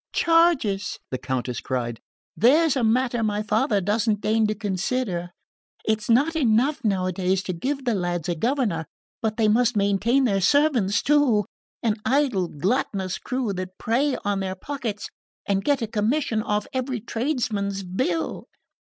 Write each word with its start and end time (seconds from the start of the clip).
"Charges!" 0.13 0.97
the 1.11 1.19
Countess 1.19 1.61
cried. 1.61 1.99
"There's 2.35 2.75
a 2.75 2.83
matter 2.83 3.21
my 3.21 3.43
father 3.43 3.79
doesn't 3.79 4.19
deign 4.19 4.47
to 4.47 4.55
consider. 4.55 5.29
It's 5.85 6.09
not 6.09 6.35
enough, 6.35 6.83
nowadays, 6.83 7.43
to 7.43 7.53
give 7.53 7.85
the 7.85 7.93
lads 7.93 8.27
a 8.27 8.33
governor, 8.33 8.87
but 9.21 9.37
they 9.37 9.47
must 9.47 9.77
maintain 9.77 10.23
their 10.23 10.41
servants 10.41 11.03
too, 11.03 11.45
an 11.83 11.97
idle 12.03 12.47
gluttonous 12.47 13.19
crew 13.19 13.53
that 13.53 13.77
prey 13.77 14.17
on 14.25 14.39
their 14.39 14.55
pockets 14.55 15.07
and 15.45 15.63
get 15.63 15.83
a 15.83 15.87
commission 15.87 16.41
off 16.41 16.65
every 16.73 16.99
tradesman's 16.99 17.83
bill." 17.83 18.47